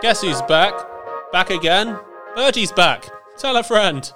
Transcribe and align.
Guess 0.00 0.22
who's 0.22 0.40
back? 0.42 0.74
Back 1.32 1.50
again? 1.50 1.98
Burgie's 2.36 2.70
back. 2.70 3.08
Tell 3.36 3.56
a 3.56 3.64
friend. 3.64 4.08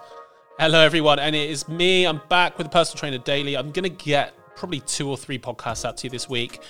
Hello, 0.60 0.78
everyone, 0.78 1.18
and 1.18 1.34
it 1.34 1.50
is 1.50 1.66
me. 1.66 2.06
I'm 2.06 2.20
back 2.28 2.56
with 2.56 2.70
Personal 2.70 3.00
Trainer 3.00 3.18
Daily. 3.18 3.56
I'm 3.56 3.72
going 3.72 3.82
to 3.82 4.04
get 4.04 4.32
probably 4.54 4.78
two 4.78 5.10
or 5.10 5.16
three 5.16 5.40
podcasts 5.40 5.84
out 5.84 5.96
to 5.96 6.06
you 6.06 6.10
this 6.10 6.28
week. 6.28 6.60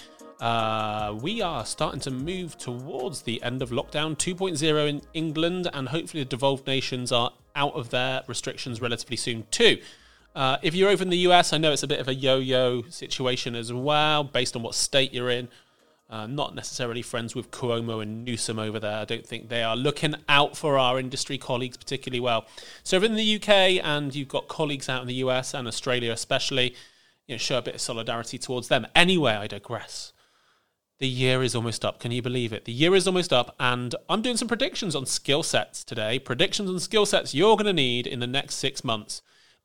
Uh, 0.40 1.14
we 1.20 1.42
are 1.42 1.66
starting 1.66 2.00
to 2.00 2.10
move 2.10 2.56
towards 2.56 3.20
the 3.20 3.42
end 3.42 3.60
of 3.60 3.68
lockdown 3.68 4.16
2.0 4.16 4.88
in 4.88 5.02
England, 5.12 5.68
and 5.74 5.90
hopefully 5.90 6.22
the 6.22 6.28
devolved 6.30 6.66
nations 6.66 7.12
are 7.12 7.32
out 7.54 7.74
of 7.74 7.90
their 7.90 8.22
restrictions 8.28 8.80
relatively 8.80 9.18
soon 9.18 9.46
too. 9.50 9.76
Uh, 10.34 10.56
if 10.62 10.74
you're 10.74 10.88
over 10.88 11.02
in 11.02 11.10
the 11.10 11.18
US, 11.18 11.52
I 11.52 11.58
know 11.58 11.70
it's 11.70 11.82
a 11.82 11.86
bit 11.86 12.00
of 12.00 12.08
a 12.08 12.14
yo 12.14 12.38
yo 12.38 12.84
situation 12.88 13.54
as 13.56 13.74
well, 13.74 14.24
based 14.24 14.56
on 14.56 14.62
what 14.62 14.74
state 14.74 15.12
you're 15.12 15.28
in. 15.28 15.48
Uh, 16.12 16.26
not 16.26 16.54
necessarily 16.54 17.00
friends 17.00 17.34
with 17.34 17.50
Cuomo 17.50 18.02
and 18.02 18.22
Newsom 18.22 18.58
over 18.58 18.78
there. 18.78 18.98
I 18.98 19.06
don't 19.06 19.26
think 19.26 19.48
they 19.48 19.62
are 19.62 19.74
looking 19.74 20.14
out 20.28 20.58
for 20.58 20.76
our 20.76 20.98
industry 20.98 21.38
colleagues 21.38 21.78
particularly 21.78 22.20
well. 22.20 22.44
So, 22.84 22.98
if 22.98 23.02
in 23.02 23.14
the 23.14 23.36
UK 23.36 23.82
and 23.82 24.14
you've 24.14 24.28
got 24.28 24.46
colleagues 24.46 24.90
out 24.90 25.00
in 25.00 25.08
the 25.08 25.14
US 25.14 25.54
and 25.54 25.66
Australia 25.66 26.12
especially, 26.12 26.74
you 27.26 27.34
know, 27.34 27.38
show 27.38 27.56
a 27.56 27.62
bit 27.62 27.76
of 27.76 27.80
solidarity 27.80 28.36
towards 28.36 28.68
them. 28.68 28.86
Anyway, 28.94 29.32
I 29.32 29.46
digress. 29.46 30.12
The 30.98 31.08
year 31.08 31.42
is 31.42 31.54
almost 31.54 31.82
up. 31.82 31.98
Can 31.98 32.12
you 32.12 32.20
believe 32.20 32.52
it? 32.52 32.66
The 32.66 32.72
year 32.72 32.94
is 32.94 33.06
almost 33.06 33.32
up, 33.32 33.56
and 33.58 33.94
I'm 34.06 34.20
doing 34.20 34.36
some 34.36 34.48
predictions 34.48 34.94
on 34.94 35.06
skill 35.06 35.42
sets 35.42 35.82
today. 35.82 36.18
Predictions 36.18 36.68
on 36.68 36.78
skill 36.78 37.06
sets 37.06 37.34
you're 37.34 37.56
going 37.56 37.64
to 37.64 37.72
need 37.72 38.06
in 38.06 38.20
the 38.20 38.26
next 38.26 38.56
six 38.56 38.84
months 38.84 39.22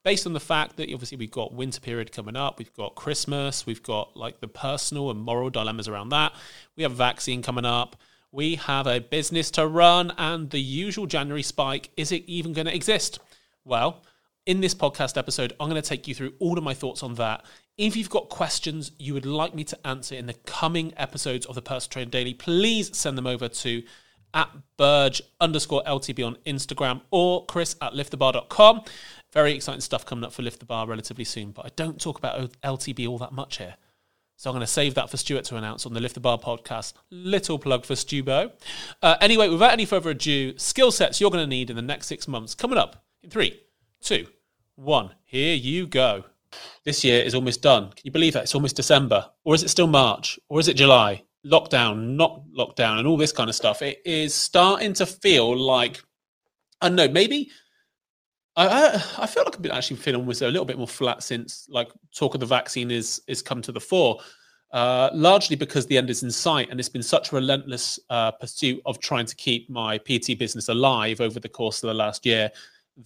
based 0.08 0.26
on 0.26 0.32
the 0.32 0.40
fact 0.40 0.78
that 0.78 0.90
obviously 0.94 1.18
we've 1.18 1.32
got 1.32 1.52
winter 1.54 1.82
period 1.82 2.14
coming 2.14 2.38
up, 2.38 2.60
we've 2.60 2.74
got 2.76 2.96
Christmas, 2.96 3.66
we've 3.66 3.84
got 3.84 4.16
like 4.16 4.40
the 4.40 4.48
personal 4.48 5.12
and 5.12 5.20
moral 5.20 5.50
dilemmas 5.50 5.90
around 5.90 6.08
that. 6.08 6.32
We 6.78 6.84
have 6.84 6.94
a 6.94 6.96
vaccine 6.96 7.42
coming 7.42 7.66
up. 7.66 7.98
We 8.32 8.56
have 8.56 8.88
a 8.88 9.02
business 9.02 9.52
to 9.52 9.68
run, 9.68 10.14
and 10.18 10.50
the 10.50 10.62
usual 10.62 11.08
January 11.08 11.44
spike 11.44 11.90
is 11.98 12.14
it 12.14 12.24
even 12.26 12.54
going 12.54 12.68
to 12.68 12.74
exist? 12.74 13.20
Well, 13.66 14.02
in 14.46 14.62
this 14.62 14.74
podcast 14.74 15.18
episode, 15.18 15.52
I'm 15.60 15.70
going 15.70 15.82
to 15.82 15.86
take 15.90 16.08
you 16.08 16.16
through 16.16 16.36
all 16.40 16.58
of 16.58 16.64
my 16.64 16.74
thoughts 16.74 17.04
on 17.04 17.16
that. 17.16 17.44
If 17.78 17.98
you've 17.98 18.10
got 18.10 18.30
questions 18.30 18.94
you 18.98 19.14
would 19.14 19.26
like 19.26 19.54
me 19.56 19.66
to 19.66 19.78
answer 19.86 20.16
in 20.16 20.26
the 20.26 20.36
coming 20.46 20.94
episodes 20.96 21.46
of 21.48 21.56
the 21.56 21.62
Personal 21.62 21.92
Trainer 21.92 22.12
Daily, 22.12 22.34
please 22.34 22.98
send 22.98 23.18
them 23.18 23.28
over 23.28 23.50
to 23.50 23.84
at 24.34 24.50
Burge 24.78 25.22
underscore 25.42 25.84
LTB 25.86 26.26
on 26.26 26.38
Instagram 26.46 27.02
or 27.12 27.46
Chris 27.46 27.76
at 27.82 27.94
liftthebar.com. 27.94 28.82
Very 29.34 29.54
exciting 29.54 29.82
stuff 29.82 30.06
coming 30.06 30.24
up 30.24 30.32
for 30.32 30.42
Lift 30.42 30.60
the 30.60 30.66
Bar 30.66 30.88
relatively 30.88 31.26
soon, 31.26 31.52
but 31.52 31.66
I 31.66 31.70
don't 31.76 32.00
talk 32.00 32.18
about 32.18 32.52
LTB 32.64 33.08
all 33.08 33.18
that 33.18 33.34
much 33.34 33.58
here. 33.58 33.76
So 34.38 34.50
I'm 34.50 34.54
going 34.54 34.62
to 34.62 34.72
save 34.72 34.94
that 34.94 35.10
for 35.10 35.18
Stuart 35.18 35.46
to 35.46 35.58
announce 35.58 35.88
on 35.88 35.94
the 35.94 36.00
Lift 36.00 36.14
the 36.14 36.20
Bar 36.20 36.38
podcast. 36.38 36.94
Little 37.10 37.58
plug 37.58 37.86
for 37.86 37.96
Stubo. 37.96 38.52
Uh, 39.02 39.16
anyway, 39.20 39.50
without 39.50 39.74
any 39.74 39.86
further 39.86 40.12
ado, 40.12 40.56
skill 40.60 40.92
sets 40.92 41.20
you're 41.20 41.32
going 41.32 41.44
to 41.44 41.50
need 41.50 41.72
in 41.72 41.76
the 41.76 41.82
next 41.82 42.06
six 42.06 42.28
months 42.28 42.54
coming 42.54 42.78
up 42.78 43.04
in 43.24 43.32
three, 43.32 43.60
two, 44.00 44.28
one. 44.76 45.10
Here 45.26 45.56
you 45.56 45.88
go. 45.88 46.24
This 46.84 47.04
year 47.04 47.24
is 47.24 47.34
almost 47.34 47.64
done. 47.64 47.90
Can 47.90 48.02
you 48.04 48.12
believe 48.12 48.34
that? 48.34 48.44
It's 48.44 48.56
almost 48.56 48.76
December. 48.76 49.28
Or 49.44 49.56
is 49.56 49.64
it 49.64 49.70
still 49.70 49.88
March? 49.88 50.40
Or 50.50 50.60
is 50.60 50.68
it 50.68 50.78
July? 50.78 51.24
Lockdown, 51.44 52.16
not 52.16 52.44
lockdown, 52.56 53.00
and 53.00 53.08
all 53.08 53.18
this 53.18 53.32
kind 53.32 53.50
of 53.50 53.56
stuff. 53.56 53.82
It 53.82 54.02
is 54.06 54.36
starting 54.36 54.94
to 54.94 55.06
feel 55.08 55.58
like, 55.58 56.02
I 56.80 56.90
don't 56.90 56.96
know, 56.96 57.08
maybe 57.08 57.50
I, 58.58 58.96
I, 59.20 59.28
feel 59.28 59.44
like 59.46 59.56
I've 59.56 59.62
been 59.62 59.72
actually 59.72 59.98
feeling 59.98 60.22
almost 60.22 60.42
a 60.42 60.48
little 60.48 60.66
bit 60.66 60.80
more 60.80 60.88
flat 60.88 61.22
since 61.22 61.68
like 61.70 61.90
talk 62.14 62.34
of 62.34 62.40
the 62.40 62.46
vaccine 62.48 62.90
is 62.90 63.22
is 63.28 63.42
come 63.42 63.62
to 63.62 63.72
the 63.72 63.80
fore. 63.80 64.20
Uh, 64.72 65.10
largely 65.14 65.56
because 65.56 65.86
the 65.86 65.98
end 65.98 66.10
is 66.10 66.24
in 66.24 66.32
sight, 66.32 66.68
and 66.70 66.80
it's 66.80 66.90
been 66.90 67.04
such 67.04 67.32
a 67.32 67.36
relentless 67.36 68.00
uh, 68.10 68.32
pursuit 68.32 68.82
of 68.86 69.00
trying 69.00 69.26
to 69.26 69.36
keep 69.36 69.70
my 69.70 69.98
PT 70.00 70.38
business 70.38 70.68
alive 70.68 71.22
over 71.22 71.40
the 71.40 71.48
course 71.48 71.82
of 71.84 71.88
the 71.88 71.94
last 71.94 72.26
year 72.26 72.52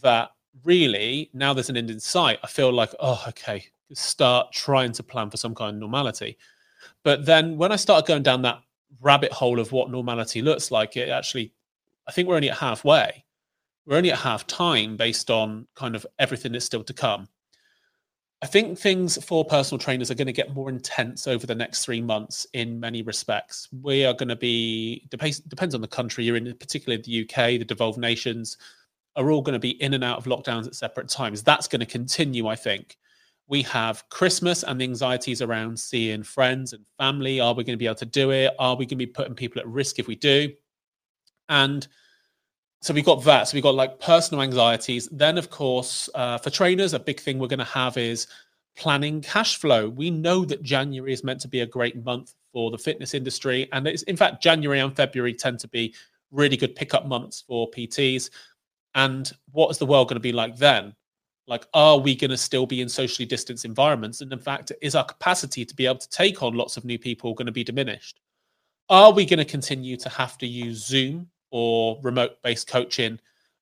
that 0.02 0.32
really 0.64 1.30
now 1.34 1.54
there's 1.54 1.70
an 1.70 1.78
end 1.78 1.92
in 1.92 2.00
sight. 2.00 2.40
I 2.44 2.48
feel 2.48 2.72
like 2.72 2.96
oh 3.00 3.22
okay, 3.28 3.66
start 3.94 4.54
trying 4.54 4.94
to 4.94 5.04
plan 5.04 5.30
for 5.30 5.38
some 5.38 5.54
kind 5.54 5.76
of 5.76 5.80
normality. 5.82 6.38
But 7.04 7.26
then 7.26 7.58
when 7.58 7.74
I 7.74 7.76
started 7.76 8.08
going 8.08 8.24
down 8.24 8.42
that 8.44 8.62
rabbit 9.02 9.34
hole 9.34 9.60
of 9.60 9.74
what 9.74 9.92
normality 9.92 10.42
looks 10.42 10.72
like, 10.72 10.96
it 10.96 11.10
actually 11.10 11.52
I 12.08 12.14
think 12.14 12.30
we're 12.30 12.36
only 12.36 12.50
at 12.50 12.58
halfway 12.58 13.26
we're 13.86 13.98
only 13.98 14.12
at 14.12 14.20
half 14.20 14.48
time 14.48 14.98
based 14.98 15.30
on 15.30 15.68
kind 15.76 15.96
of 15.96 16.06
everything 16.20 16.52
that's 16.52 16.66
still 16.66 16.84
to 16.84 16.94
come. 16.94 17.28
I 18.44 18.48
think 18.48 18.80
things 18.80 19.24
for 19.24 19.46
personal 19.46 19.78
trainers 19.78 20.10
are 20.10 20.16
going 20.16 20.26
to 20.26 20.34
get 20.34 20.56
more 20.56 20.70
intense 20.70 21.28
over 21.28 21.46
the 21.46 21.54
next 21.54 21.86
three 21.86 22.02
months 22.02 22.48
in 22.54 22.80
many 22.80 23.04
respects. 23.04 23.68
We 23.84 24.04
are 24.04 24.14
going 24.14 24.30
to 24.30 24.36
be 24.36 25.08
depends 25.10 25.76
on 25.76 25.82
the 25.82 25.88
country 25.88 26.24
you're 26.24 26.38
in, 26.38 26.56
particularly 26.58 27.04
the 27.04 27.22
UK, 27.22 27.60
the 27.60 27.66
devolved 27.66 28.00
nations 28.00 28.58
are 29.16 29.30
all 29.30 29.42
going 29.42 29.54
to 29.54 29.60
be 29.60 29.82
in 29.82 29.94
and 29.94 30.04
out 30.04 30.18
of 30.18 30.26
lockdowns 30.26 30.68
at 30.68 30.76
separate 30.76 31.10
times. 31.10 31.44
That's 31.44 31.68
going 31.68 31.82
to 31.82 31.86
continue, 31.86 32.48
I 32.48 32.56
think. 32.56 32.98
We 33.48 33.62
have 33.64 34.08
Christmas 34.10 34.64
and 34.64 34.80
the 34.80 34.86
anxieties 34.86 35.42
around 35.42 35.78
seeing 35.78 36.24
friends 36.24 36.74
and 36.74 36.86
family. 36.98 37.40
Are 37.42 37.54
we 37.54 37.64
going 37.64 37.74
to 37.74 37.78
be 37.78 37.88
able 37.88 37.96
to 37.96 38.06
do 38.06 38.32
it? 38.32 38.54
Are 38.58 38.76
we 38.76 38.86
going 38.86 38.90
to 38.90 38.96
be 38.96 39.08
putting 39.08 39.36
people 39.36 39.60
at 39.60 39.68
risk 39.68 40.00
if 40.00 40.08
we 40.08 40.16
do? 40.16 40.54
And 41.50 41.86
so 42.82 42.96
we've 42.96 43.06
got 43.06 43.24
that. 43.26 43.48
So 43.48 43.56
we've 43.56 43.64
got 43.64 43.76
like 43.76 44.00
personal 44.00 44.42
anxieties. 44.42 45.08
Then, 45.12 45.38
of 45.38 45.52
course, 45.52 46.10
uh, 46.16 46.40
for 46.40 46.50
trainers, 46.50 46.94
a 46.94 47.00
big 47.00 47.20
thing 47.20 47.38
we're 47.38 47.48
going 47.48 47.60
to 47.60 47.66
have 47.66 47.96
is 47.96 48.26
planning 48.76 49.22
cash 49.22 49.58
flow. 49.58 49.88
We 49.88 50.10
know 50.10 50.46
that 50.46 50.64
January 50.64 51.14
is 51.14 51.24
meant 51.24 51.42
to 51.42 51.48
be 51.48 51.62
a 51.62 51.66
great 51.66 52.04
month 52.04 52.34
for 52.52 52.72
the 52.72 52.80
fitness 52.80 53.14
industry. 53.14 53.70
And 53.72 53.88
it's, 53.88 54.02
in 54.04 54.18
fact, 54.18 54.42
January 54.42 54.80
and 54.80 54.96
February 54.96 55.34
tend 55.34 55.60
to 55.60 55.68
be 55.68 55.94
really 56.32 56.58
good 56.58 56.76
pickup 56.76 57.06
months 57.06 57.44
for 57.48 57.70
PTs. 57.70 58.32
And 58.96 59.32
what 59.52 59.70
is 59.70 59.78
the 59.78 59.86
world 59.86 60.08
going 60.10 60.16
to 60.16 60.20
be 60.20 60.32
like 60.32 60.58
then? 60.58 60.96
Like, 61.48 61.68
are 61.76 62.00
we 62.00 62.16
going 62.16 62.32
to 62.32 62.38
still 62.38 62.66
be 62.66 62.82
in 62.82 62.90
socially 62.90 63.26
distanced 63.28 63.66
environments? 63.66 64.22
And 64.22 64.34
in 64.34 64.40
fact, 64.40 64.72
is 64.82 64.96
our 64.96 65.04
capacity 65.04 65.66
to 65.66 65.76
be 65.76 65.86
able 65.86 65.98
to 65.98 66.10
take 66.10 66.42
on 66.42 66.56
lots 66.56 66.78
of 66.78 66.86
new 66.86 66.98
people 66.98 67.36
going 67.36 67.46
to 67.46 67.52
be 67.52 67.64
diminished? 67.64 68.20
Are 68.90 69.12
we 69.12 69.26
going 69.26 69.40
to 69.40 69.46
continue 69.46 69.98
to 69.98 70.10
have 70.10 70.38
to 70.40 70.48
use 70.48 70.86
Zoom 70.86 71.31
or 71.52 72.00
remote 72.02 72.42
based 72.44 72.68
coaching 72.68 73.20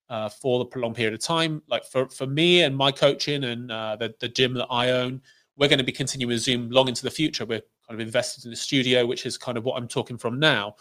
uh, 0.10 0.30
for 0.30 0.60
the 0.60 0.66
prolonged 0.66 0.96
period 0.96 1.14
of 1.14 1.20
time. 1.20 1.62
Like 1.68 1.84
for, 1.84 2.08
for 2.08 2.26
me 2.26 2.64
and 2.64 2.76
my 2.76 2.92
coaching 2.92 3.44
and 3.44 3.72
uh, 3.72 3.96
the, 3.96 4.14
the 4.20 4.30
gym 4.30 4.54
that 4.56 4.68
I 4.70 4.92
own, 4.92 5.22
we're 5.58 5.68
going 5.68 5.80
to 5.80 5.86
be 5.86 5.92
continuing 5.92 6.38
Zoom 6.38 6.70
long 6.70 6.88
into 6.88 7.04
the 7.04 7.12
future. 7.12 7.46
We're 7.46 7.62
kind 7.88 8.00
of 8.00 8.06
invested 8.06 8.46
in 8.46 8.52
the 8.52 8.58
studio, 8.58 9.06
which 9.06 9.26
is 9.26 9.38
kind 9.38 9.58
of 9.58 9.66
what 9.66 9.78
I'm 9.78 9.88
talking 9.88 10.18
from 10.18 10.40
now. 10.40 10.76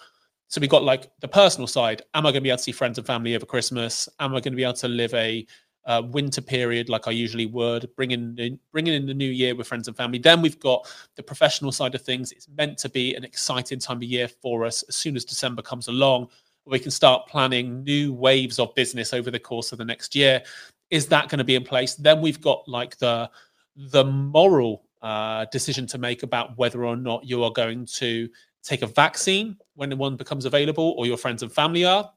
So 0.47 0.61
we've 0.61 0.71
got 0.71 0.83
like 0.83 1.11
the 1.21 1.29
personal 1.29 1.67
side. 1.67 2.03
Am 2.15 2.25
I 2.25 2.31
going 2.31 2.35
to 2.35 2.41
be 2.43 2.49
able 2.49 2.57
to 2.57 2.63
see 2.63 2.73
friends 2.73 2.97
and 2.97 3.07
family 3.07 3.35
over 3.35 3.45
Christmas? 3.45 4.09
Am 4.19 4.31
I 4.31 4.41
going 4.41 4.53
to 4.53 4.57
be 4.57 4.65
able 4.65 4.73
to 4.75 4.89
live 4.89 5.13
a 5.13 5.47
uh, 5.89 6.03
winter 6.03 6.43
period 6.43 6.91
like 6.91 7.09
I 7.09 7.11
usually 7.13 7.47
would, 7.47 7.89
bringing 7.97 8.37
in, 8.39 8.61
bringing 8.73 8.93
in 8.93 9.07
the 9.07 9.15
new 9.15 9.31
year 9.31 9.55
with 9.55 9.67
friends 9.67 9.89
and 9.89 9.97
family. 9.97 10.19
Then 10.19 10.43
we've 10.43 10.61
got 10.61 10.87
the 11.17 11.23
professional 11.23 11.73
side 11.73 11.95
of 11.95 12.03
things. 12.03 12.31
It's 12.31 12.47
meant 12.47 12.77
to 12.79 12.91
be 12.91 13.15
an 13.15 13.25
exciting 13.25 13.79
time 13.79 13.97
of 13.97 14.03
year 14.03 14.29
for 14.29 14.67
us 14.67 14.83
as 14.85 14.97
soon 14.97 15.17
as 15.17 15.25
December 15.25 15.63
comes 15.63 15.89
along 15.89 16.29
we 16.69 16.79
can 16.79 16.91
start 16.91 17.27
planning 17.27 17.83
new 17.85 18.13
waves 18.13 18.59
of 18.59 18.75
business 18.75 19.13
over 19.13 19.31
the 19.31 19.39
course 19.39 19.73
of 19.73 19.79
the 19.79 19.85
next 19.85 20.15
year. 20.15 20.43
Is 20.91 21.07
that 21.07 21.29
going 21.29 21.39
to 21.39 21.45
be 21.45 21.55
in 21.55 21.65
place? 21.65 21.95
Then 21.95 22.21
we've 22.21 22.41
got 22.41 22.67
like 22.69 22.97
the 22.99 23.31
the 23.77 24.05
moral 24.05 24.85
uh, 25.03 25.47
decision 25.53 25.87
to 25.87 25.99
make 25.99 26.23
about 26.23 26.57
whether 26.59 26.85
or 26.85 26.97
not 26.97 27.25
you 27.25 27.45
are 27.45 27.53
going 27.53 27.87
to 27.87 28.29
take 28.63 28.83
a 28.83 28.87
vaccine 28.87 29.57
when 29.75 29.97
one 29.97 30.17
becomes 30.17 30.45
available, 30.45 30.95
or 30.99 31.07
your 31.07 31.17
friends 31.17 31.43
and 31.43 31.53
family 31.53 31.85
are, 31.85 32.11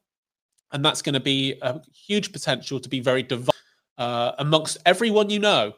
and 0.71 0.83
that's 0.83 1.01
going 1.01 1.13
to 1.13 1.19
be 1.19 1.57
a 1.61 1.79
huge 1.93 2.31
potential 2.31 2.79
to 2.79 2.89
be 2.89 2.99
very 2.99 3.23
divided 3.23 3.51
uh, 3.97 4.33
amongst 4.39 4.77
everyone 4.85 5.29
you 5.29 5.39
know. 5.39 5.73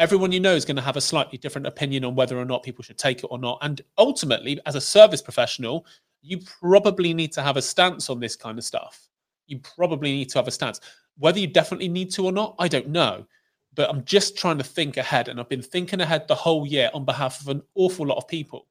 Everyone 0.00 0.32
you 0.32 0.40
know 0.40 0.54
is 0.54 0.64
going 0.64 0.76
to 0.76 0.82
have 0.82 0.96
a 0.96 1.00
slightly 1.00 1.38
different 1.38 1.68
opinion 1.68 2.04
on 2.04 2.16
whether 2.16 2.36
or 2.36 2.44
not 2.44 2.64
people 2.64 2.82
should 2.82 2.98
take 2.98 3.22
it 3.22 3.28
or 3.30 3.38
not. 3.38 3.58
And 3.62 3.80
ultimately, 3.96 4.60
as 4.66 4.74
a 4.74 4.80
service 4.80 5.22
professional, 5.22 5.86
you 6.24 6.38
probably 6.38 7.12
need 7.12 7.32
to 7.32 7.42
have 7.42 7.58
a 7.58 7.62
stance 7.62 8.08
on 8.08 8.18
this 8.18 8.34
kind 8.34 8.58
of 8.58 8.64
stuff. 8.64 9.08
You 9.46 9.58
probably 9.58 10.10
need 10.10 10.30
to 10.30 10.38
have 10.38 10.48
a 10.48 10.50
stance. 10.50 10.80
Whether 11.18 11.38
you 11.38 11.46
definitely 11.46 11.88
need 11.88 12.10
to 12.12 12.24
or 12.24 12.32
not, 12.32 12.54
I 12.58 12.66
don't 12.66 12.88
know. 12.88 13.26
But 13.74 13.90
I'm 13.90 14.04
just 14.04 14.38
trying 14.38 14.56
to 14.56 14.64
think 14.64 14.96
ahead. 14.96 15.28
And 15.28 15.38
I've 15.38 15.50
been 15.50 15.60
thinking 15.60 16.00
ahead 16.00 16.26
the 16.26 16.34
whole 16.34 16.66
year 16.66 16.90
on 16.94 17.04
behalf 17.04 17.42
of 17.42 17.48
an 17.48 17.62
awful 17.74 18.06
lot 18.06 18.16
of 18.16 18.26
people. 18.26 18.66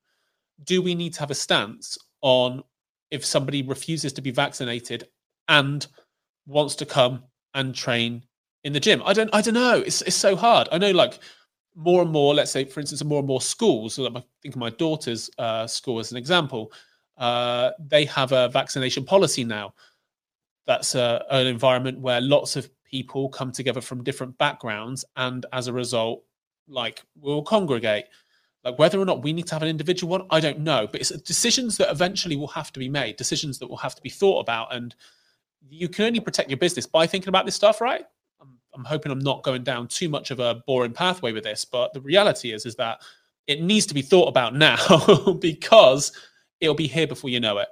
Do 0.63 0.81
we 0.81 0.95
need 0.95 1.13
to 1.13 1.19
have 1.19 1.29
a 1.29 1.35
stance 1.35 1.95
on 2.21 2.63
if 3.11 3.23
somebody 3.23 3.61
refuses 3.61 4.13
to 4.13 4.21
be 4.21 4.31
vaccinated 4.31 5.07
and 5.47 5.85
wants 6.47 6.75
to 6.77 6.85
come 6.88 7.23
and 7.53 7.75
train 7.75 8.23
in 8.63 8.73
the 8.73 8.79
gym? 8.79 9.03
I 9.06 9.13
don't 9.13 9.29
I 9.31 9.41
don't 9.41 9.53
know. 9.53 9.83
It's 9.85 10.01
it's 10.03 10.15
so 10.15 10.35
hard. 10.35 10.69
I 10.71 10.79
know 10.79 10.91
like 10.91 11.19
more 11.75 12.01
and 12.01 12.11
more, 12.11 12.33
let's 12.33 12.51
say, 12.51 12.65
for 12.65 12.79
instance, 12.79 13.03
more 13.03 13.19
and 13.19 13.27
more 13.27 13.41
schools. 13.41 13.95
So 13.95 14.07
I 14.07 14.23
think 14.41 14.56
of 14.56 14.59
my 14.59 14.69
daughter's 14.71 15.29
uh, 15.38 15.67
school 15.67 15.99
as 15.99 16.11
an 16.11 16.17
example 16.17 16.71
uh, 17.18 17.71
they 17.80 18.06
have 18.06 18.31
a 18.31 18.50
vaccination 18.50 19.06
policy 19.06 19.44
now. 19.44 19.74
That's 20.65 20.95
a, 20.95 21.24
an 21.30 21.48
environment 21.48 22.00
where 22.00 22.21
lots 22.21 22.56
of 22.56 22.69
people 22.83 23.30
come 23.30 23.51
together 23.51 23.81
from 23.81 24.04
different 24.04 24.38
backgrounds, 24.38 25.04
and 25.15 25.45
as 25.51 25.68
a 25.68 25.74
result, 25.74 26.24
like 26.68 27.04
will 27.19 27.44
congregate. 27.44 28.06
Like 28.63 28.80
whether 28.80 29.00
or 29.00 29.06
not 29.06 29.24
we 29.24 29.33
need 29.33 29.48
to 29.48 29.56
have 29.56 29.62
an 29.62 29.68
individual 29.68 30.12
one, 30.12 30.27
I 30.30 30.39
don't 30.39 30.60
know. 30.60 30.88
But 30.89 31.01
it's 31.01 31.10
decisions 31.10 31.75
that 31.77 31.92
eventually 31.92 32.38
will 32.38 32.48
have 32.48 32.71
to 32.71 32.80
be 32.80 32.88
made, 32.88 33.18
decisions 33.18 33.59
that 33.59 33.68
will 33.68 33.77
have 33.77 33.95
to 33.95 34.01
be 34.01 34.09
thought 34.09 34.39
about. 34.39 34.74
And 34.74 34.95
you 35.69 35.89
can 35.89 36.06
only 36.06 36.21
protect 36.21 36.50
your 36.50 36.57
business 36.57 36.86
by 36.86 37.06
thinking 37.06 37.30
about 37.30 37.45
this 37.45 37.56
stuff, 37.56 37.81
right? 37.81 38.06
I'm, 38.39 38.57
I'm 38.74 38.86
hoping 38.86 39.12
I'm 39.12 39.19
not 39.19 39.44
going 39.44 39.63
down 39.63 39.88
too 39.88 40.07
much 40.07 40.31
of 40.31 40.39
a 40.39 40.63
boring 40.66 40.94
pathway 40.94 41.33
with 41.33 41.44
this, 41.44 41.66
but 41.66 41.94
the 41.94 42.00
reality 42.00 42.54
is, 42.54 42.66
is 42.66 42.75
that 42.75 43.01
it 43.48 43.62
needs 43.62 43.86
to 43.88 43.94
be 43.94 44.01
thought 44.01 44.30
about 44.30 44.56
now 44.56 44.77
because 45.39 46.13
it'll 46.63 46.75
be 46.75 46.88
here 46.88 47.07
before 47.07 47.30
you 47.30 47.39
know 47.39 47.57
it. 47.57 47.68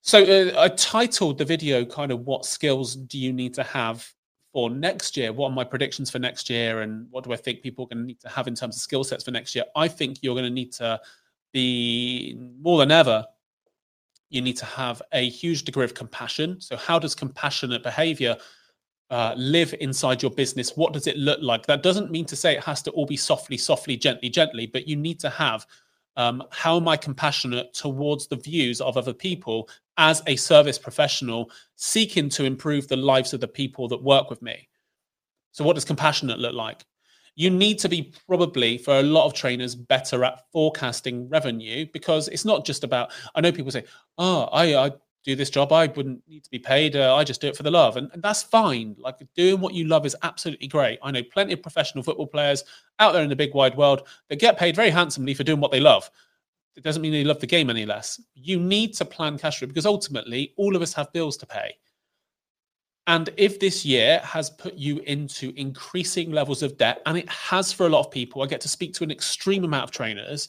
So 0.00 0.22
uh, 0.22 0.60
I 0.60 0.68
titled 0.68 1.38
the 1.38 1.44
video 1.44 1.84
kind 1.84 2.10
of 2.10 2.20
what 2.20 2.46
skills 2.46 2.96
do 2.96 3.18
you 3.18 3.32
need 3.32 3.54
to 3.54 3.62
have 3.62 4.08
for 4.52 4.70
next 4.70 5.16
year? 5.16 5.32
What 5.32 5.50
are 5.50 5.54
my 5.54 5.64
predictions 5.64 6.10
for 6.10 6.18
next 6.18 6.48
year? 6.48 6.80
And 6.80 7.08
what 7.10 7.24
do 7.24 7.32
I 7.32 7.36
think 7.36 7.62
people 7.62 7.84
are 7.84 7.88
going 7.88 8.04
to 8.04 8.06
need 8.06 8.20
to 8.20 8.28
have 8.28 8.48
in 8.48 8.54
terms 8.54 8.76
of 8.76 8.80
skill 8.80 9.04
sets 9.04 9.24
for 9.24 9.32
next 9.32 9.54
year? 9.54 9.64
I 9.74 9.88
think 9.88 10.18
you're 10.22 10.34
going 10.34 10.44
to 10.44 10.50
need 10.50 10.72
to 10.74 11.00
be 11.52 12.38
more 12.60 12.78
than 12.78 12.90
ever, 12.90 13.24
you 14.30 14.40
need 14.40 14.56
to 14.56 14.64
have 14.64 15.02
a 15.12 15.28
huge 15.28 15.64
degree 15.64 15.84
of 15.84 15.94
compassion. 15.94 16.60
So, 16.60 16.76
how 16.76 16.98
does 16.98 17.14
compassionate 17.14 17.82
behavior 17.82 18.36
uh, 19.10 19.34
live 19.36 19.74
inside 19.80 20.22
your 20.22 20.30
business? 20.30 20.76
What 20.76 20.92
does 20.92 21.06
it 21.06 21.16
look 21.16 21.40
like? 21.42 21.66
That 21.66 21.82
doesn't 21.82 22.10
mean 22.10 22.26
to 22.26 22.36
say 22.36 22.56
it 22.56 22.64
has 22.64 22.82
to 22.82 22.90
all 22.92 23.06
be 23.06 23.16
softly, 23.16 23.56
softly, 23.56 23.96
gently, 23.96 24.28
gently, 24.28 24.66
but 24.66 24.88
you 24.88 24.96
need 24.96 25.20
to 25.20 25.30
have 25.30 25.66
um, 26.16 26.42
how 26.50 26.76
am 26.76 26.88
I 26.88 26.96
compassionate 26.96 27.74
towards 27.74 28.26
the 28.26 28.36
views 28.36 28.80
of 28.80 28.96
other 28.96 29.12
people 29.12 29.68
as 29.98 30.22
a 30.26 30.36
service 30.36 30.78
professional 30.78 31.50
seeking 31.76 32.28
to 32.30 32.44
improve 32.44 32.88
the 32.88 32.96
lives 32.96 33.32
of 33.34 33.40
the 33.40 33.48
people 33.48 33.88
that 33.88 34.02
work 34.02 34.30
with 34.30 34.42
me? 34.42 34.68
So, 35.52 35.64
what 35.64 35.74
does 35.74 35.84
compassionate 35.84 36.38
look 36.38 36.54
like? 36.54 36.84
You 37.34 37.50
need 37.50 37.78
to 37.80 37.88
be 37.88 38.14
probably, 38.26 38.78
for 38.78 38.98
a 38.98 39.02
lot 39.02 39.26
of 39.26 39.34
trainers, 39.34 39.74
better 39.74 40.24
at 40.24 40.42
forecasting 40.52 41.28
revenue 41.28 41.86
because 41.92 42.28
it's 42.28 42.46
not 42.46 42.64
just 42.64 42.82
about. 42.82 43.12
I 43.34 43.42
know 43.42 43.52
people 43.52 43.70
say, 43.70 43.84
"Oh, 44.16 44.44
I, 44.52 44.74
I 44.74 44.92
do 45.26 45.36
this 45.36 45.50
job. 45.50 45.72
I 45.72 45.88
wouldn't 45.88 46.22
need 46.28 46.44
to 46.44 46.50
be 46.50 46.58
paid. 46.58 46.94
Uh, 46.94 47.14
I 47.16 47.24
just 47.24 47.40
do 47.40 47.48
it 47.48 47.56
for 47.56 47.64
the 47.64 47.70
love. 47.70 47.96
And, 47.96 48.08
and, 48.12 48.22
that's 48.22 48.44
fine. 48.44 48.94
Like 48.98 49.16
doing 49.34 49.60
what 49.60 49.74
you 49.74 49.86
love 49.86 50.06
is 50.06 50.16
absolutely 50.22 50.68
great. 50.68 51.00
I 51.02 51.10
know 51.10 51.22
plenty 51.22 51.52
of 51.52 51.62
professional 51.62 52.04
football 52.04 52.28
players 52.28 52.62
out 53.00 53.12
there 53.12 53.24
in 53.24 53.28
the 53.28 53.36
big 53.36 53.52
wide 53.52 53.76
world 53.76 54.06
that 54.28 54.36
get 54.36 54.56
paid 54.56 54.76
very 54.76 54.90
handsomely 54.90 55.34
for 55.34 55.42
doing 55.42 55.60
what 55.60 55.72
they 55.72 55.80
love. 55.80 56.08
It 56.76 56.84
doesn't 56.84 57.02
mean 57.02 57.12
they 57.12 57.24
love 57.24 57.40
the 57.40 57.46
game 57.46 57.70
any 57.70 57.84
less. 57.84 58.20
You 58.34 58.60
need 58.60 58.94
to 58.94 59.04
plan 59.04 59.36
cash 59.36 59.58
flow 59.58 59.68
because 59.68 59.86
ultimately 59.86 60.54
all 60.56 60.76
of 60.76 60.82
us 60.82 60.92
have 60.92 61.12
bills 61.12 61.36
to 61.38 61.46
pay. 61.46 61.76
And 63.08 63.30
if 63.36 63.58
this 63.58 63.84
year 63.84 64.20
has 64.24 64.50
put 64.50 64.74
you 64.74 64.98
into 65.00 65.52
increasing 65.56 66.32
levels 66.32 66.62
of 66.62 66.76
debt, 66.76 67.02
and 67.06 67.16
it 67.16 67.28
has 67.28 67.72
for 67.72 67.86
a 67.86 67.88
lot 67.88 68.00
of 68.00 68.10
people, 68.10 68.42
I 68.42 68.46
get 68.46 68.60
to 68.62 68.68
speak 68.68 68.94
to 68.94 69.04
an 69.04 69.12
extreme 69.12 69.64
amount 69.64 69.84
of 69.84 69.90
trainers 69.92 70.48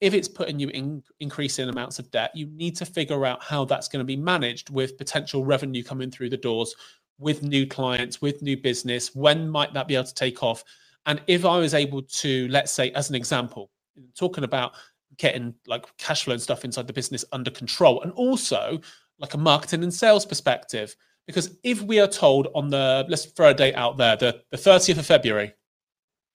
if 0.00 0.14
it's 0.14 0.28
putting 0.28 0.58
you 0.58 0.68
in 0.68 1.02
increasing 1.20 1.68
amounts 1.68 1.98
of 1.98 2.10
debt, 2.10 2.30
you 2.34 2.46
need 2.46 2.76
to 2.76 2.84
figure 2.84 3.24
out 3.24 3.42
how 3.42 3.64
that's 3.64 3.88
going 3.88 4.00
to 4.00 4.04
be 4.04 4.16
managed 4.16 4.70
with 4.70 4.98
potential 4.98 5.44
revenue 5.44 5.82
coming 5.82 6.10
through 6.10 6.30
the 6.30 6.36
doors, 6.36 6.74
with 7.18 7.42
new 7.42 7.66
clients, 7.66 8.20
with 8.20 8.42
new 8.42 8.56
business. 8.56 9.14
When 9.14 9.48
might 9.48 9.72
that 9.74 9.88
be 9.88 9.94
able 9.94 10.04
to 10.04 10.14
take 10.14 10.42
off? 10.42 10.64
And 11.06 11.22
if 11.26 11.44
I 11.44 11.58
was 11.58 11.74
able 11.74 12.02
to, 12.02 12.48
let's 12.48 12.72
say, 12.72 12.90
as 12.92 13.08
an 13.08 13.14
example, 13.14 13.70
talking 14.18 14.44
about 14.44 14.72
getting 15.16 15.54
like 15.66 15.84
cash 15.96 16.24
flow 16.24 16.32
and 16.32 16.42
stuff 16.42 16.64
inside 16.64 16.86
the 16.86 16.92
business 16.92 17.24
under 17.32 17.50
control, 17.50 18.02
and 18.02 18.12
also 18.12 18.80
like 19.18 19.34
a 19.34 19.38
marketing 19.38 19.82
and 19.82 19.94
sales 19.94 20.26
perspective. 20.26 20.96
Because 21.26 21.56
if 21.62 21.80
we 21.80 22.00
are 22.00 22.08
told 22.08 22.48
on 22.54 22.68
the, 22.68 23.06
let's 23.08 23.24
throw 23.26 23.50
a 23.50 23.54
date 23.54 23.74
out 23.74 23.96
there, 23.96 24.16
the, 24.16 24.42
the 24.50 24.58
30th 24.58 24.98
of 24.98 25.06
February, 25.06 25.54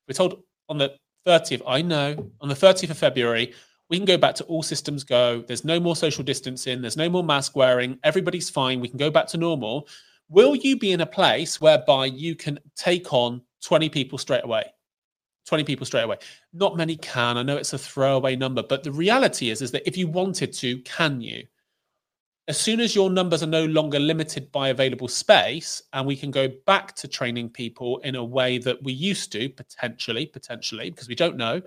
we're 0.07 0.13
told 0.13 0.41
on 0.67 0.77
the 0.77 0.95
30th, 1.29 1.61
I 1.67 1.81
know, 1.83 2.31
on 2.41 2.49
the 2.49 2.55
30th 2.55 2.89
of 2.89 2.97
February, 2.97 3.53
we 3.89 3.97
can 3.97 4.05
go 4.05 4.17
back 4.17 4.33
to 4.35 4.43
all 4.45 4.63
systems 4.63 5.03
go. 5.03 5.43
There's 5.47 5.63
no 5.63 5.79
more 5.79 5.95
social 5.95 6.23
distancing. 6.23 6.81
There's 6.81 6.97
no 6.97 7.09
more 7.09 7.23
mask 7.23 7.55
wearing. 7.55 7.99
Everybody's 8.03 8.49
fine. 8.49 8.79
We 8.79 8.87
can 8.87 8.97
go 8.97 9.11
back 9.11 9.27
to 9.27 9.37
normal. 9.37 9.87
Will 10.27 10.55
you 10.55 10.77
be 10.77 10.91
in 10.91 11.01
a 11.01 11.05
place 11.05 11.61
whereby 11.61 12.05
you 12.05 12.35
can 12.35 12.59
take 12.75 13.13
on 13.13 13.41
20 13.63 13.89
people 13.89 14.17
straight 14.17 14.43
away? 14.43 14.63
20 15.47 15.63
people 15.63 15.85
straight 15.85 16.03
away. 16.03 16.17
Not 16.53 16.77
many 16.77 16.95
can. 16.95 17.37
I 17.37 17.43
know 17.43 17.57
it's 17.57 17.73
a 17.73 17.77
throwaway 17.77 18.35
number, 18.35 18.63
but 18.63 18.83
the 18.83 18.91
reality 18.91 19.49
is, 19.49 19.61
is 19.61 19.71
that 19.71 19.87
if 19.87 19.97
you 19.97 20.07
wanted 20.07 20.53
to, 20.53 20.79
can 20.79 21.21
you? 21.21 21.45
As 22.49 22.59
soon 22.59 22.79
as 22.79 22.95
your 22.95 23.11
numbers 23.11 23.43
are 23.43 23.47
no 23.47 23.65
longer 23.65 23.99
limited 23.99 24.51
by 24.51 24.69
available 24.69 25.07
space 25.07 25.83
and 25.93 26.05
we 26.05 26.15
can 26.15 26.31
go 26.31 26.49
back 26.65 26.95
to 26.95 27.07
training 27.07 27.47
people 27.47 27.99
in 27.99 28.15
a 28.15 28.23
way 28.23 28.57
that 28.57 28.81
we 28.83 28.91
used 28.91 29.31
to 29.31 29.47
potentially 29.49 30.25
potentially 30.25 30.89
because 30.89 31.07
we 31.07 31.15
don't 31.15 31.37
know 31.37 31.61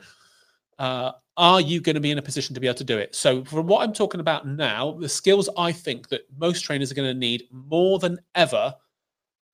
uh, 0.81 1.13
are 1.37 1.61
you 1.61 1.81
going 1.81 1.95
to 1.95 2.01
be 2.01 2.11
in 2.11 2.19
a 2.19 2.23
position 2.23 2.53
to 2.53 2.61
be 2.61 2.67
able 2.67 2.75
to 2.75 2.85
do 2.85 2.99
it? 2.99 3.15
So 3.15 3.45
from 3.45 3.69
what 3.69 3.83
i'm 3.83 3.93
talking 3.93 4.21
about 4.21 4.47
now 4.47 4.93
the 5.01 5.09
skills 5.09 5.49
i 5.57 5.71
think 5.71 6.09
that 6.09 6.23
most 6.37 6.63
trainers 6.63 6.91
are 6.91 6.97
going 6.97 7.15
to 7.15 7.19
need 7.19 7.45
more 7.53 8.01
than 8.01 8.19
ever 8.35 8.75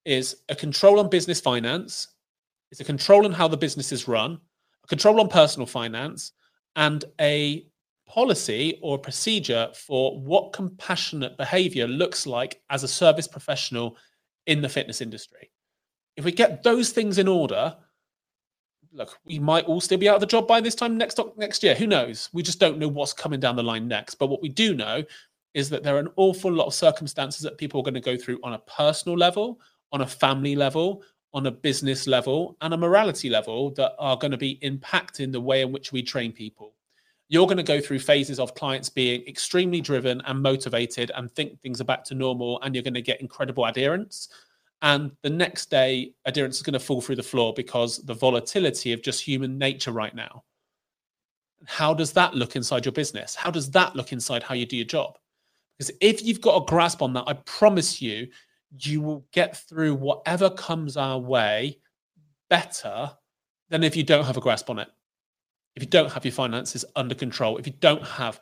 is 0.06 0.36
a 0.48 0.56
control 0.56 0.98
on 0.98 1.10
business 1.10 1.40
finance 1.40 2.08
is 2.70 2.80
a 2.80 2.84
control 2.84 3.26
on 3.26 3.32
how 3.32 3.46
the 3.46 3.56
business 3.56 3.92
is 3.92 4.08
run 4.08 4.40
a 4.82 4.86
control 4.86 5.20
on 5.20 5.28
personal 5.28 5.66
finance 5.66 6.32
and 6.76 7.04
a 7.20 7.66
policy 8.08 8.78
or 8.82 8.99
procedure 8.99 9.69
for 9.75 10.19
what 10.19 10.52
compassionate 10.52 11.37
behavior 11.37 11.87
looks 11.87 12.26
like 12.26 12.60
as 12.70 12.82
a 12.82 12.88
service 12.88 13.28
professional 13.28 13.96
in 14.46 14.60
the 14.60 14.69
fitness 14.69 15.00
industry. 15.00 15.50
If 16.16 16.25
we 16.25 16.32
get 16.32 16.62
those 16.62 16.90
things 16.90 17.19
in 17.19 17.28
order, 17.28 17.76
look, 18.93 19.19
we 19.25 19.38
might 19.38 19.66
all 19.66 19.81
still 19.81 19.99
be 19.99 20.08
out 20.08 20.16
of 20.16 20.20
the 20.20 20.26
job 20.26 20.49
by 20.49 20.60
this 20.60 20.75
time 20.75 20.99
next 20.99 21.20
next 21.37 21.62
year. 21.62 21.75
Who 21.75 21.87
knows? 21.87 22.31
We 22.32 22.43
just 22.43 22.58
don't 22.58 22.78
know 22.78 22.88
what's 22.88 23.12
coming 23.12 23.40
down 23.40 23.56
the 23.56 23.62
line 23.62 23.87
next. 23.87 24.16
But 24.16 24.28
what 24.28 24.43
we 24.43 24.49
do 24.49 24.75
know 24.75 25.04
is 25.54 25.70
that 25.70 25.82
there 25.82 25.96
are 25.96 26.00
an 26.00 26.11
awful 26.16 26.52
lot 26.52 26.66
of 26.66 26.75
circumstances 26.75 27.43
that 27.43 27.58
people 27.58 27.81
are 27.81 27.84
going 27.84 27.94
to 27.94 28.00
go 28.00 28.16
through 28.16 28.40
on 28.43 28.54
a 28.54 28.58
personal 28.61 29.16
level, 29.16 29.61
on 29.93 30.00
a 30.00 30.06
family 30.06 30.56
level, 30.56 31.02
on 31.34 31.46
a 31.46 31.50
business 31.50 32.06
level, 32.06 32.56
and 32.62 32.72
a 32.72 32.76
morality 32.76 33.28
level 33.28 33.70
that 33.72 33.94
are 33.99 34.16
going 34.16 34.31
to 34.31 34.38
be 34.38 34.58
impacting 34.62 35.31
the 35.31 35.40
way 35.40 35.61
in 35.61 35.72
which 35.72 35.93
we 35.93 36.02
train 36.02 36.32
people 36.32 36.75
you're 37.28 37.46
going 37.46 37.58
to 37.58 37.62
go 37.62 37.80
through 37.80 37.98
phases 37.98 38.40
of 38.40 38.54
clients 38.54 38.88
being 38.88 39.26
extremely 39.26 39.80
driven 39.80 40.22
and 40.26 40.42
motivated 40.42 41.10
and 41.14 41.30
think 41.30 41.60
things 41.60 41.80
are 41.80 41.84
back 41.84 42.04
to 42.04 42.14
normal 42.14 42.60
and 42.62 42.75
you're 42.75 42.84
going 42.84 42.94
to 42.94 43.02
get 43.02 43.20
incredible 43.20 43.66
adherence. 43.66 44.28
And 44.80 45.12
the 45.22 45.30
next 45.30 45.70
day 45.70 46.12
adherence 46.25 46.56
is 46.56 46.62
going 46.62 46.72
to 46.75 46.80
fall 46.80 47.00
through 47.00 47.16
the 47.16 47.22
floor 47.22 47.52
because 47.54 47.98
the 47.98 48.14
volatility 48.14 48.92
of 48.92 49.02
just 49.02 49.22
human 49.22 49.58
nature 49.58 49.92
right 49.92 50.14
now. 50.14 50.44
How 51.66 51.92
does 51.92 52.12
that 52.12 52.34
look 52.34 52.56
inside 52.56 52.84
your 52.84 52.92
business? 52.92 53.34
How 53.34 53.50
does 53.50 53.70
that 53.72 53.96
look 53.96 54.12
inside 54.12 54.42
how 54.42 54.54
you 54.54 54.64
do 54.64 54.76
your 54.76 54.86
job? 54.86 55.19
Because 55.78 55.94
if 56.00 56.23
you've 56.23 56.40
got 56.40 56.62
a 56.62 56.66
grasp 56.66 57.02
on 57.02 57.12
that 57.12 57.25
i 57.28 57.32
promise 57.32 58.02
you 58.02 58.28
you 58.80 59.00
will 59.00 59.25
get 59.32 59.56
through 59.56 59.94
whatever 59.94 60.50
comes 60.50 60.97
our 60.97 61.18
way 61.18 61.78
better 62.50 63.11
than 63.70 63.82
if 63.82 63.97
you 63.97 64.02
don't 64.02 64.25
have 64.25 64.37
a 64.37 64.40
grasp 64.40 64.68
on 64.70 64.78
it 64.78 64.88
if 65.78 65.82
you 65.82 65.88
don't 65.88 66.11
have 66.11 66.25
your 66.25 66.32
finances 66.32 66.85
under 66.97 67.14
control, 67.14 67.56
if 67.56 67.64
you 67.64 67.73
don't 67.78 68.02
have 68.02 68.40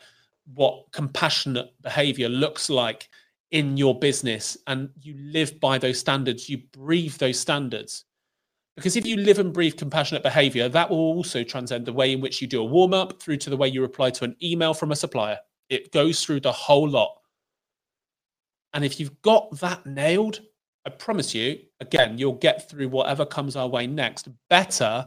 what 0.55 0.91
compassionate 0.91 1.71
behavior 1.83 2.31
looks 2.31 2.71
like 2.71 3.11
in 3.51 3.77
your 3.77 3.99
business 3.99 4.57
and 4.69 4.89
you 5.03 5.15
live 5.19 5.61
by 5.61 5.77
those 5.77 6.01
standards, 6.01 6.49
you 6.49 6.63
breathe 6.73 7.13
those 7.17 7.39
standards. 7.39 8.07
Because 8.75 8.97
if 8.97 9.05
you 9.05 9.19
live 9.19 9.39
and 9.39 9.53
breathe 9.53 9.77
compassionate 9.77 10.23
behavior, 10.23 10.71
that 10.71 10.89
will 10.89 10.97
also 10.97 11.45
transcend 11.45 11.85
the 11.85 11.93
way 11.93 12.15
in 12.15 12.23
which 12.23 12.41
you 12.41 12.49
do 12.49 12.63
a 12.63 12.65
warm 12.65 12.95
up 12.95 13.21
through 13.21 13.37
to 13.37 13.51
the 13.51 13.57
way 13.59 13.69
you 13.69 13.83
reply 13.83 14.09
to 14.09 14.25
an 14.25 14.35
email 14.43 14.73
from 14.73 14.91
a 14.91 14.97
supplier. 14.97 15.39
It 15.69 15.93
goes 15.93 16.25
through 16.25 16.41
the 16.41 16.53
whole 16.53 16.89
lot. 16.89 17.19
And 18.73 18.83
if 18.83 18.99
you've 18.99 19.21
got 19.21 19.61
that 19.61 19.85
nailed, 19.85 20.41
I 20.87 20.89
promise 20.89 21.35
you, 21.35 21.59
again, 21.81 22.17
you'll 22.17 22.33
get 22.33 22.71
through 22.71 22.89
whatever 22.89 23.27
comes 23.27 23.57
our 23.57 23.69
way 23.69 23.87
next 23.87 24.27
better 24.49 25.07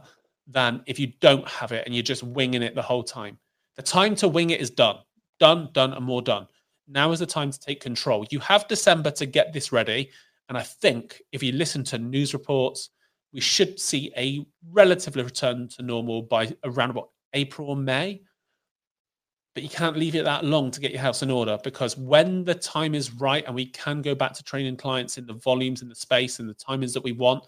than 0.50 0.82
if 0.86 0.98
you 0.98 1.12
don't 1.20 1.46
have 1.48 1.72
it 1.72 1.86
and 1.86 1.94
you're 1.94 2.02
just 2.02 2.22
winging 2.22 2.62
it 2.62 2.74
the 2.74 2.82
whole 2.82 3.02
time. 3.02 3.38
The 3.76 3.82
time 3.82 4.14
to 4.16 4.28
wing 4.28 4.50
it 4.50 4.60
is 4.60 4.70
done, 4.70 4.96
done, 5.38 5.70
done, 5.72 5.92
and 5.92 6.04
more 6.04 6.22
done. 6.22 6.46
Now 6.88 7.12
is 7.12 7.20
the 7.20 7.26
time 7.26 7.50
to 7.50 7.60
take 7.60 7.80
control. 7.80 8.26
You 8.30 8.40
have 8.40 8.68
December 8.68 9.10
to 9.12 9.26
get 9.26 9.52
this 9.52 9.72
ready. 9.72 10.10
And 10.48 10.58
I 10.58 10.62
think 10.62 11.22
if 11.30 11.42
you 11.42 11.52
listen 11.52 11.84
to 11.84 11.98
news 11.98 12.34
reports, 12.34 12.90
we 13.32 13.40
should 13.40 13.78
see 13.78 14.12
a 14.16 14.44
relatively 14.72 15.22
return 15.22 15.68
to 15.68 15.82
normal 15.82 16.22
by 16.22 16.52
around 16.64 16.90
about 16.90 17.10
April 17.32 17.68
or 17.68 17.76
May. 17.76 18.22
But 19.54 19.62
you 19.62 19.68
can't 19.68 19.96
leave 19.96 20.14
it 20.14 20.24
that 20.24 20.44
long 20.44 20.70
to 20.72 20.80
get 20.80 20.92
your 20.92 21.00
house 21.00 21.22
in 21.22 21.30
order 21.30 21.58
because 21.62 21.96
when 21.96 22.44
the 22.44 22.54
time 22.54 22.94
is 22.94 23.12
right 23.14 23.44
and 23.46 23.54
we 23.54 23.66
can 23.66 24.00
go 24.02 24.14
back 24.14 24.32
to 24.34 24.42
training 24.44 24.76
clients 24.76 25.18
in 25.18 25.26
the 25.26 25.34
volumes, 25.34 25.82
in 25.82 25.88
the 25.88 25.94
space, 25.94 26.38
and 26.38 26.48
the 26.48 26.54
timings 26.54 26.92
that 26.94 27.02
we 27.02 27.12
want, 27.12 27.44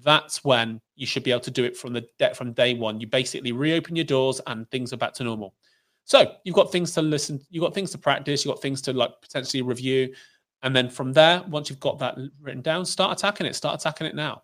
that's 0.00 0.42
when 0.44 0.80
you 0.96 1.06
should 1.06 1.22
be 1.22 1.30
able 1.30 1.40
to 1.40 1.50
do 1.50 1.64
it 1.64 1.76
from 1.76 1.92
the 1.92 2.06
de- 2.18 2.34
from 2.34 2.52
day 2.52 2.74
one. 2.74 3.00
You 3.00 3.06
basically 3.06 3.52
reopen 3.52 3.96
your 3.96 4.04
doors 4.04 4.40
and 4.46 4.70
things 4.70 4.92
are 4.92 4.96
back 4.96 5.12
to 5.14 5.24
normal. 5.24 5.54
So 6.04 6.32
you've 6.44 6.56
got 6.56 6.72
things 6.72 6.92
to 6.94 7.02
listen, 7.02 7.40
you've 7.50 7.62
got 7.62 7.74
things 7.74 7.90
to 7.92 7.98
practice, 7.98 8.44
you've 8.44 8.54
got 8.54 8.62
things 8.62 8.82
to 8.82 8.92
like 8.92 9.10
potentially 9.20 9.62
review. 9.62 10.14
And 10.62 10.74
then 10.74 10.88
from 10.88 11.12
there, 11.12 11.42
once 11.48 11.68
you've 11.68 11.80
got 11.80 11.98
that 11.98 12.16
written 12.40 12.62
down, 12.62 12.84
start 12.86 13.18
attacking 13.18 13.46
it. 13.46 13.54
Start 13.54 13.80
attacking 13.80 14.06
it 14.06 14.14
now. 14.14 14.42